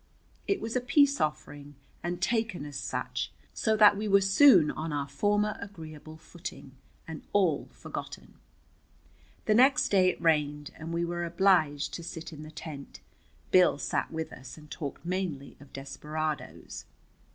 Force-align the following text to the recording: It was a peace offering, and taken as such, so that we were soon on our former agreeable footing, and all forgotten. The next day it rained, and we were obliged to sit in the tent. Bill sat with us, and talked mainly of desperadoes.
It 0.47 0.59
was 0.59 0.75
a 0.75 0.81
peace 0.81 1.21
offering, 1.21 1.75
and 2.01 2.19
taken 2.23 2.65
as 2.65 2.75
such, 2.75 3.31
so 3.53 3.77
that 3.77 3.95
we 3.95 4.07
were 4.07 4.19
soon 4.19 4.71
on 4.71 4.91
our 4.91 5.07
former 5.07 5.55
agreeable 5.61 6.17
footing, 6.17 6.71
and 7.07 7.21
all 7.33 7.67
forgotten. 7.69 8.39
The 9.45 9.53
next 9.53 9.89
day 9.89 10.09
it 10.09 10.19
rained, 10.19 10.71
and 10.75 10.91
we 10.91 11.05
were 11.05 11.23
obliged 11.23 11.93
to 11.93 12.03
sit 12.03 12.33
in 12.33 12.41
the 12.41 12.49
tent. 12.49 12.99
Bill 13.51 13.77
sat 13.77 14.09
with 14.11 14.33
us, 14.33 14.57
and 14.57 14.71
talked 14.71 15.05
mainly 15.05 15.55
of 15.59 15.71
desperadoes. 15.71 16.85